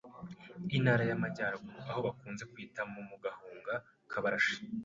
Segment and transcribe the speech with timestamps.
[0.75, 3.73] i ntara y’amajyaruguru, aho bakunze kwita mu mu Gahunga
[4.09, 4.55] k’Abarashi